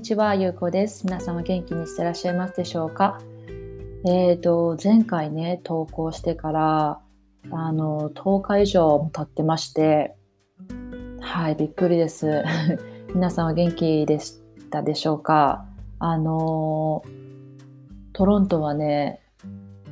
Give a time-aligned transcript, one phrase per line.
[0.00, 1.04] こんにちは、ゆうこです。
[1.04, 3.20] 皆様元気にしてらっしゃいますでしょうか？
[4.08, 7.00] えーと、前回ね、投稿してから、
[7.50, 10.16] あの、10日以上も経ってまして、
[11.20, 12.42] はい、びっくりです。
[13.14, 15.66] 皆さんは元気でしたでしょうか？
[15.98, 17.02] あの、
[18.14, 19.20] トロントはね、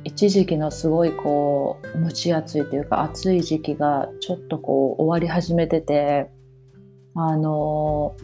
[0.03, 6.31] 一時期のすごいこう、蒸し暑いというか暑い時期がちょっとこう終わり始めてて、
[7.13, 8.15] あの、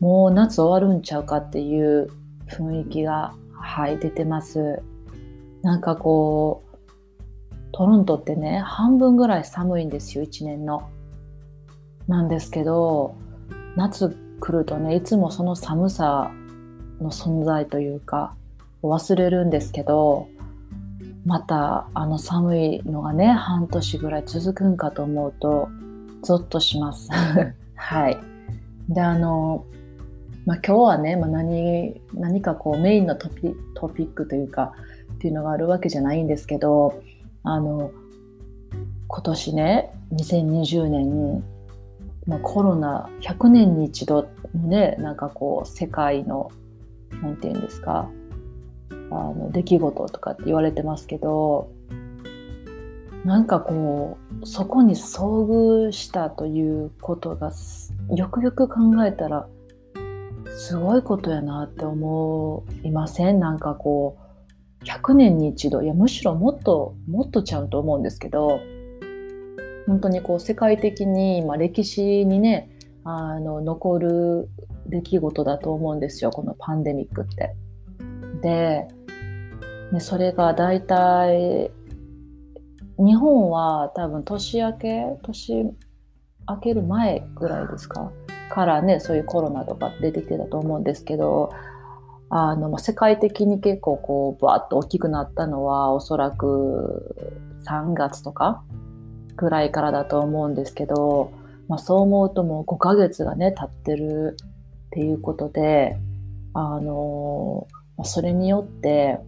[0.00, 2.10] もう夏終わるんちゃうかっていう
[2.48, 4.82] 雰囲気が、はい、出てます。
[5.62, 6.70] なんかこう、
[7.72, 10.88] トロントってね、半分ぐらい寒いんですよ、一年の。
[12.08, 13.14] なんですけど、
[13.76, 16.32] 夏来るとね、いつもその寒さ
[17.00, 18.34] の存在というか、
[18.82, 20.28] 忘れるんですけど、
[21.26, 25.68] またあの寒いのがね、半年ぐらい続くんかと思うと、
[26.22, 27.10] ゾッとします。
[27.76, 28.18] はい。
[28.88, 29.64] で、あの、
[30.46, 34.72] まあ、今日はね、まあ何、何かこうメインのトピトピックというか
[35.14, 37.02] っていうのがあるわけじゃないんですけど
[37.42, 37.92] あの
[39.06, 41.42] 今年ね2020年に、
[42.26, 46.50] まあ、コロナ100年に一度のねなんかこう世界の
[47.22, 48.08] 何て言うんですか
[49.10, 51.70] あの出来事とかって言われてますけど
[53.24, 57.52] なんかこうそこに遭遇したということが
[58.14, 59.46] よくよく考えたら
[60.60, 63.40] すごいことやなって思いません？
[63.40, 64.18] なんかこ
[64.82, 68.60] う100年に一度いやむしろもっともっとちゃうと思うんですけど
[69.86, 72.68] 本当にこう世界的に、まあ、歴史にね
[73.04, 74.48] あの残る
[74.86, 76.30] 出来事だと思うんですよ。
[76.30, 77.54] このパンデミックって。
[78.42, 78.86] で、
[79.92, 81.70] ね、それが大体
[82.98, 85.64] 日本は多分年明け年
[86.48, 88.12] 明ける前ぐらいですか？
[88.50, 91.50] からねそういうコロナとか出てきてたと思うんですけど
[92.28, 97.16] あの、ま、世界的に結構こうバーッと大きくなったのはおそらく
[97.64, 98.62] 3月とか
[99.36, 101.32] ぐらいからだと思うんですけど、
[101.68, 104.36] まあ、そう思うともう5ヶ月がね経ってる
[104.88, 105.96] っていうことで
[106.52, 107.66] あの
[108.04, 109.18] それによって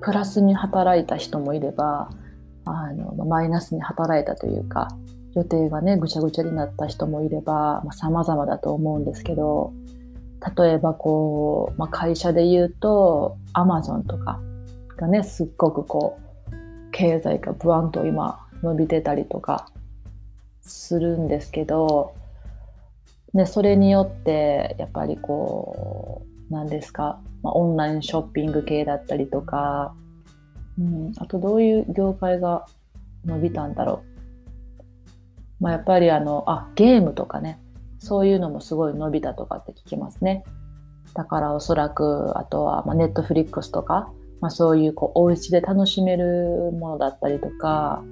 [0.00, 2.10] プラスに働いた人もいれば
[2.64, 4.88] あのマイナスに働いたというか
[5.36, 9.72] 予定がねぐちゃぐちゃになった人もいれば、まあ、様々だと思うんですけど
[10.56, 14.40] 例えばこう、まあ、会社で言うとアマゾンとか
[14.96, 19.68] がねすっごくこう経済がブワンと今伸びてたりとか
[20.62, 22.14] するんですけど、
[23.34, 29.94] ね、それによってやっぱりこう何ですか、まあ、オンラインショッピング系だったりとか、
[30.78, 32.66] うん、あとどういう業界が
[33.26, 34.15] 伸びたんだろう。
[35.60, 37.58] まあ、やっぱりあのあゲームとかね
[37.98, 40.44] そういうのもすごい伸びたとかって聞きますね。
[41.14, 48.02] だからおそらくあとは、ま、ネットフリックスとか、まあ、そういうこうお家で楽しめるものだったりとか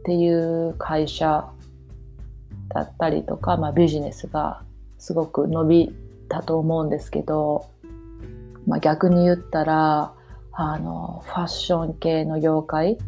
[0.00, 1.48] っていう会社
[2.70, 4.62] だったりとか、まあ、ビジネスが
[4.98, 5.94] すごく伸び
[6.28, 7.70] たと思うんですけど、
[8.66, 10.12] まあ、逆に言ったら
[10.52, 12.98] あのファッション系の業界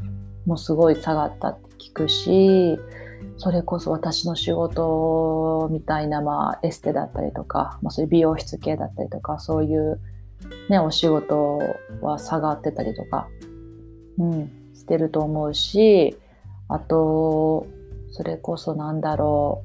[0.47, 2.79] もすごい下がったって聞くし
[3.43, 10.01] それこそ私の仕事みたいな、まあ、エステだったりとか、まあ、そういう美容室系だったりとか、そういう、
[10.71, 11.59] ね、お仕事
[12.03, 13.27] は下がってたりとか、
[14.17, 16.17] うん、してると思うし、
[16.69, 17.67] あと、
[18.13, 19.65] それこそなんだろ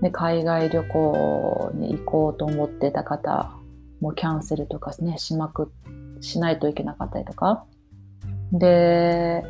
[0.00, 3.54] う、ね、海外旅行に行こうと思ってた方
[4.02, 5.72] もキャンセルとかね、しまく、
[6.20, 7.64] しないといけなかったりとか。
[8.52, 9.46] で、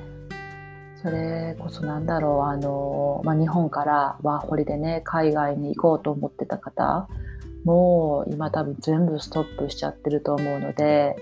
[1.02, 7.08] それこそなんだろうあの、まあ、日本からワーホリでね海外に行こうと思ってた方
[7.64, 11.16] もう今多分全部ストップしちゃってると思うので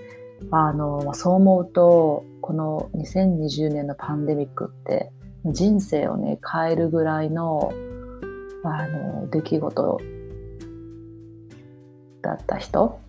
[0.49, 5.11] あの、そう思うとこの2020年のパンデミックって
[5.45, 7.71] 人生をね変えるぐらいの
[8.63, 9.99] あの出来事
[12.21, 12.99] だった人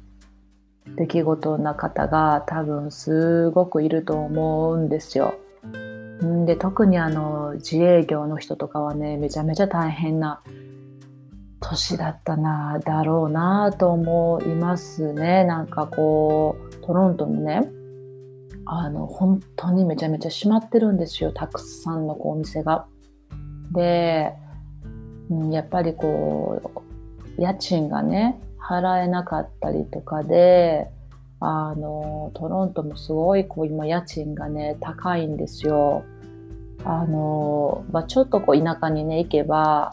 [0.96, 5.34] 出来事な方が多分すごくいると思うんですよ。
[6.24, 10.42] んで特にあの自営業の人とかはねめちゃめちゃ大変な
[11.60, 17.62] 年だったなだろうなと思いますねなんかこうトロントのね
[18.64, 22.86] あの本当にめちゃめちゃ閉まってるんですよたくさんのこうお店が。
[23.72, 24.34] で、
[25.30, 26.82] うん、やっぱりこ
[27.38, 30.88] う家賃がね払えなかったりとかで
[31.44, 36.04] あのトロントもすごいこう今家賃がね高いんですよ。
[36.84, 39.90] あの、まあ、ちょっとこう田舎にね行けば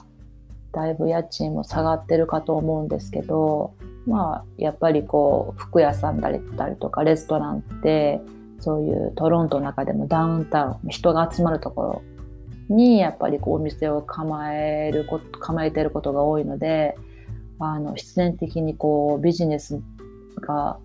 [0.72, 3.74] だいぶ家賃も下がってるかと思うんですけど
[4.06, 8.22] まあやっぱりこう服屋さんだったりとかレストランって
[8.60, 12.04] そういうトロントの中でもダウンタウン人が集まるとこ
[12.70, 15.08] ろにやっぱりこうお店を構える
[15.40, 16.96] 構えてることが多いので
[17.58, 19.82] あの必然的にこうビジネス
[20.42, 20.78] が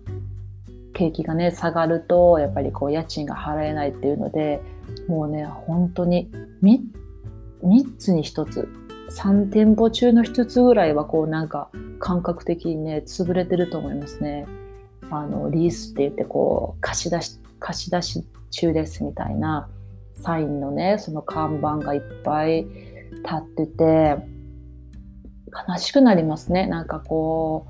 [0.95, 4.61] 景気がね下がるとやっぱりこう家賃が払えないっていうので
[5.07, 6.31] もうね本当に
[6.63, 6.79] 3,
[7.63, 8.67] 3つに1つ
[9.11, 11.69] 3店舗中の1つぐらいはこうなんか
[11.99, 14.47] 感覚的にね潰れてると思いますね。
[15.11, 19.69] あのリースって言ってこう貸し出し貸し出し中ですみたいな
[20.15, 24.17] サインのねその看板がいっぱい立ってて
[25.69, 27.67] 悲しくなりますねなんかこ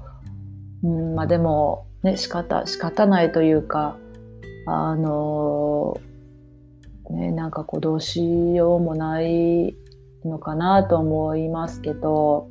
[0.82, 3.98] う、うん、まあでもね仕方仕方ないというか
[4.68, 6.00] あの
[7.10, 9.76] ねなんかこうどうしようもない
[10.24, 12.50] のかなと思いますけど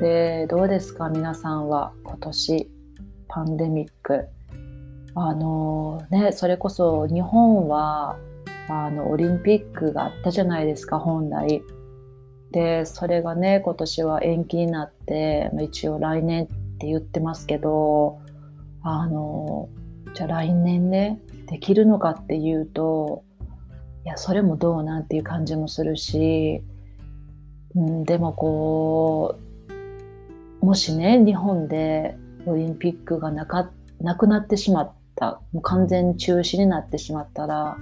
[0.00, 2.70] でどうですか皆さんは今年
[3.28, 4.26] パンデミック
[5.14, 8.16] あのねそれこそ日本は
[8.68, 11.62] あのオリンピックがあったじゃないですか本来。
[12.50, 16.46] でそれがね今年は延期になって一応来年っ
[16.78, 18.20] て言ってますけど
[18.82, 19.68] あの
[20.14, 23.24] じゃあ来年ねできるのかっていうと
[24.04, 26.62] いやそれもどうなんていう感じもするし、
[27.74, 29.36] うん、でもこ
[30.60, 32.16] うもしね日本で
[32.46, 33.70] オリンピックがなか
[34.00, 37.76] なくなってしまったもう完全中止になってしまったら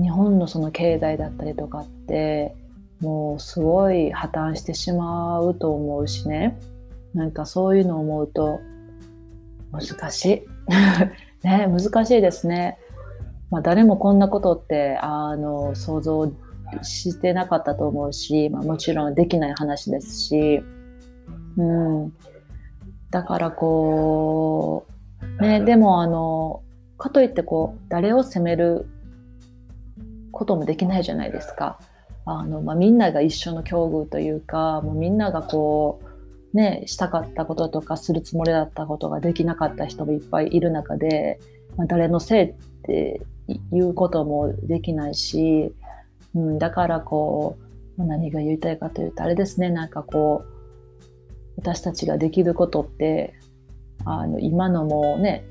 [0.00, 2.54] 日本のその経済だったりとかって
[3.00, 6.58] もうすごい破綻してしまうと思うしね。
[7.14, 8.60] なんかそういうのを思うと
[9.72, 10.46] 難しい。
[11.46, 12.78] ね難しいですね、
[13.50, 16.30] まあ、誰もこんなことってあの想像
[16.82, 20.62] してなかったと思うし、まあ、もちろんできない話ですし、
[21.56, 22.12] うん、
[23.10, 24.86] だからこ
[25.38, 26.62] うねでもあの
[26.98, 28.86] かといってこう誰を責める
[30.30, 31.78] こともできないじゃないですか。
[32.26, 36.09] あのまあ、みんなが一緒の境遇というかもうみんながこう
[36.52, 41.38] ねしたかったこととかするつもりだったことができなかった人もいっぱいいる中で、
[41.76, 43.20] まあ、誰のせいって
[43.72, 45.72] いうこともできないし、
[46.34, 47.56] うん、だからこ
[47.98, 50.60] う何が言いたいかというとあれですねなんかこう
[51.56, 53.34] 私たちができることって
[54.04, 55.44] あの今のもね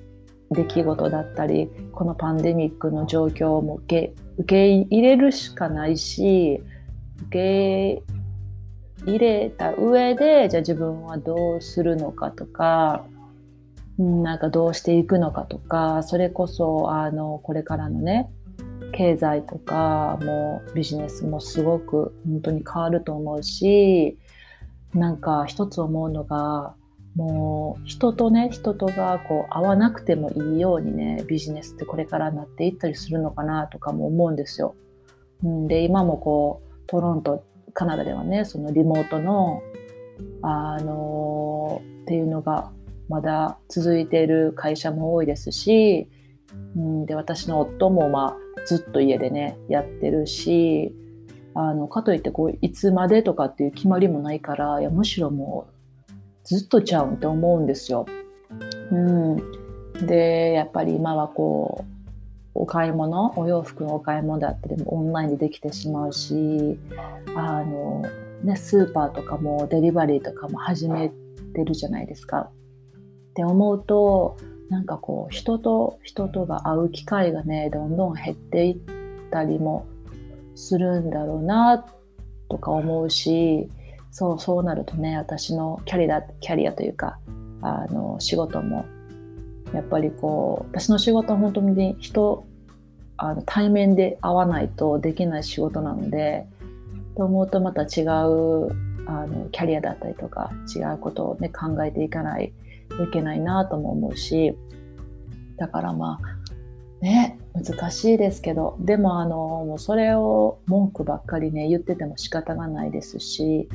[0.52, 6.62] 出来事だったりこのパンデミックの状況も受け受け入れるしかないし
[7.28, 8.19] 受け
[9.06, 13.06] 入れた上でじゃあ自分はどうするのかとか
[13.98, 18.30] なんかどうしていくのかとかそれこそあのこれからのね
[18.94, 24.18] 経済とかもビジネスもすごく本当に変わると思うし
[24.94, 26.76] なんか一つ思うのが
[27.16, 34.76] もう人とね人とがこう会わなくてもいいようにねビジネスってこれからなっていったりするのかなとかも思うんですよ。
[35.44, 37.44] うん、で今もこうトロント
[37.74, 39.62] カナダではねそのリモートの
[40.42, 42.72] あの、っていうのが
[43.08, 46.10] まだ続いている会社も多いですし、
[46.76, 50.94] うん、で私の夫もまあずっと家でねやってるし
[51.56, 58.06] あのかといってこういつまでとかっていう決まりもないからいやむしろもうずっとちゃうんって思うんですよ。
[58.92, 59.38] うん、
[60.06, 61.99] でやっぱり今はこう
[62.60, 66.78] お買い物お洋服のお買い物だったりもオンラインでできてしまうし
[67.34, 68.04] あの、
[68.44, 71.10] ね、スーパーとかもデリバリーとかも始め
[71.56, 72.42] てるじゃないですか。
[72.42, 72.52] っ
[73.34, 74.36] て思うと
[74.70, 78.78] なんかこう人と人とが会う機会がねどんどん減っていっ
[79.32, 79.88] たりも
[80.56, 81.86] するんだろうな
[82.50, 83.70] とか思うし
[84.12, 87.20] そうそうなるとね私のキャリアキャリアというか
[87.62, 88.86] あの仕事も
[89.74, 92.46] やっぱりこう私の仕事は本当に人
[93.22, 96.46] あの対面で会わないとできない仕事なので
[97.18, 98.72] と思うとまた違う
[99.06, 102.54] あのキャリアだったりとか違うことをね考えていかない
[102.90, 104.56] といけないなとも思うし
[105.58, 109.36] だからまあね難しいですけどでもあの
[109.66, 113.68] もうそれを文句ばっかりね言ってても仕方がないですし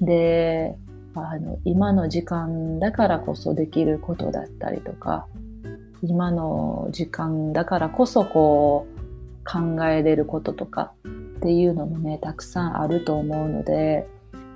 [0.00, 0.76] で
[1.14, 5.26] あの今の時間だからこそできることだったりとか
[6.08, 8.96] 今の時間だからこそこう
[9.44, 10.92] 考えれることとか
[11.36, 14.08] っていうのもねたくさんあると思うので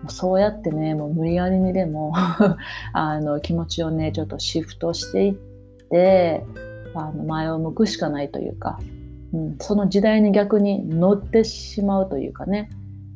[0.08, 2.12] そうやってねもう無理やりにでも
[2.92, 5.34] あの気持ちをねちょっとシフトしていっ
[5.90, 6.44] て
[6.94, 8.80] あの前を向くしかないというか、
[9.32, 12.70] うん、その時代に逆に乗ってしまうというかね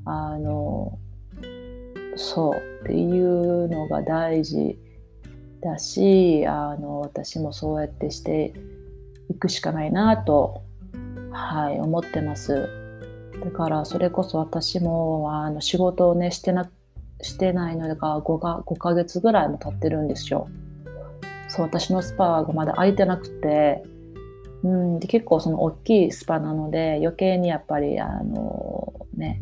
[0.05, 0.99] あの
[2.17, 4.79] そうっていうのが大事
[5.65, 8.53] だしあの私もそうやってして
[9.31, 10.63] いくしかないなと、
[11.33, 12.69] はい、思ってます。
[13.43, 16.71] だからそれこそ私もあの仕事をねしてな
[17.21, 20.49] してないのが 5, が5ヶ月ぐらいも経ってるんですよ。
[21.49, 23.83] そう私のスパがまだ空いてなくて、
[24.63, 29.41] うん、で結構その大きいスパなので余計にやっぱりあのね、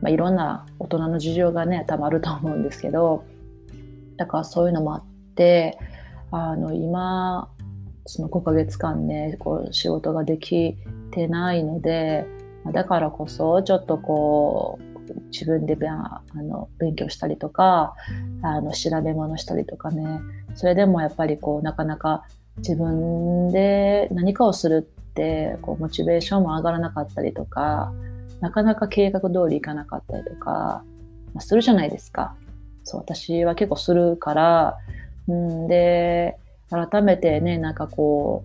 [0.00, 3.24] まあ、いろんな大人の事情がねたまると思うんですけど
[4.16, 5.04] だからそういうのもあっ
[5.38, 5.78] て
[6.30, 7.48] あの今
[8.04, 10.76] その5ヶ月間ねこう仕事ができ
[11.12, 12.26] てないので
[12.72, 17.94] だからこそちょっとこう自分であの勉強したりとか
[18.42, 20.20] あの調べ物したりとかね
[20.54, 22.24] それでもやっぱりこうなかなか
[22.58, 27.92] 自分で何かをするってこうモチベーションも上がらなかったりとか
[28.40, 30.82] なかなか計画通りいかなかったりとか、
[31.34, 32.34] まあ、するじゃないですか。
[32.84, 34.78] そう私は結構するから、
[35.28, 36.36] うん、で
[36.70, 38.44] 改めてねなんかこ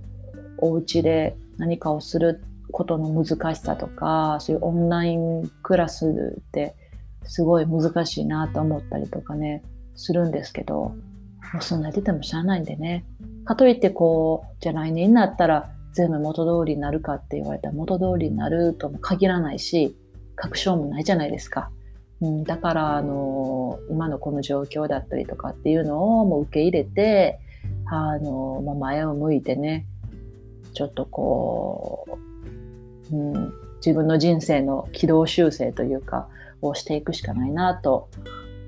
[0.57, 6.75] うお家で何かをすることの難しさとかそういうオンラインクラスって
[7.23, 9.63] すごい難しいなと思ったりとかね
[9.95, 10.95] するんですけど
[11.53, 13.05] もうそんな出てもしゃあないんでね。
[13.45, 19.95] かといってこう、じゃあ来年になったら全部元通りになるかって言われたら元通りになるとも限らないし、
[20.35, 21.69] 確証もないじゃないですか。
[22.23, 27.39] うん、だから、あの、今のこの状況だったりとかっていうのをもう受け入れて、
[27.85, 29.85] あの、まあ、前を向いてね、
[30.73, 32.07] ちょっとこ
[33.11, 33.53] う、うん、
[33.85, 36.29] 自分の人生の軌道修正というか、
[36.61, 38.07] をしていくしかないなと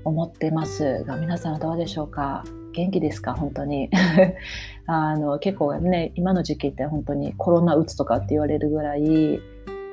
[0.04, 1.02] 思ってます。
[1.04, 2.44] が、皆さんはどうでしょうか？
[2.74, 3.32] 元気ですか？
[3.32, 3.88] 本当に。
[4.88, 9.40] あの結構ね今の時期って本当にコロナうつとかって言われるぐらい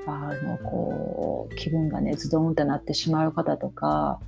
[0.05, 4.19] あのこう気分がねズドンってなってしまう方とか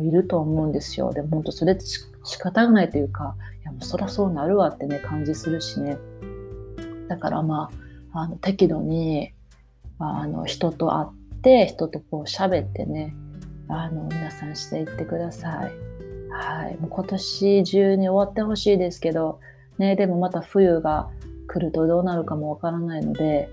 [0.00, 1.12] いると思うんですよ。
[1.12, 5.98] でも本当それって仕方がないというかいやもうそりゃそうなるわってね感じするしね。
[7.08, 7.70] だからま
[8.12, 9.32] ああの適度に
[9.98, 13.14] あの人と会って人とこう喋ってね
[13.68, 15.92] あの皆さんしていってください。
[16.32, 19.38] はい、もう今年中に終わってほしいですけど、
[19.78, 21.10] ね、でもまた冬が
[21.46, 23.50] 来るとどうなるかもわからないので、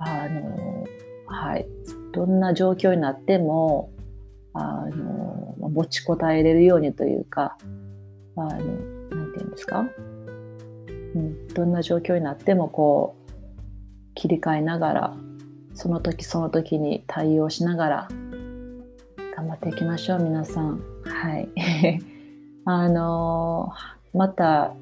[0.00, 0.84] あの、
[1.26, 1.66] はい、
[2.12, 3.92] どんな状況になっても、
[4.52, 7.56] あの、持ちこたえれるようにというか、
[8.36, 8.66] あの、なんて
[9.38, 9.84] 言うんですか、
[11.14, 13.30] うん、どんな状況になってもこう、
[14.14, 15.16] 切り替えながら、
[15.74, 18.08] その時その時に対応しながら、
[19.36, 20.80] 頑張っていきましょう、皆さん。
[21.04, 21.48] はい。
[22.64, 23.72] あの
[24.12, 24.74] また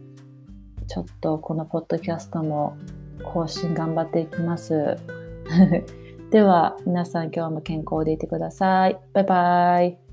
[0.89, 2.77] ちょっとこのポッドキャストも
[3.23, 4.97] 更新頑張っていきます。
[6.31, 8.99] では皆さん今日も健康でいてください。
[9.13, 10.08] バイバイ。